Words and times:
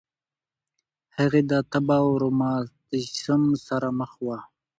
هغې 1.17 1.41
د 1.51 1.53
تبه 1.71 1.95
او 2.03 2.07
روماتیسم 2.23 3.43
سره 3.67 3.87
مخ 3.99 4.11
وه. 4.25 4.37